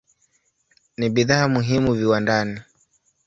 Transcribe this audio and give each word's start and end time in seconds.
Ni 0.97 1.09
bidhaa 1.09 1.47
muhimu 1.53 1.93
viwandani. 1.93 2.61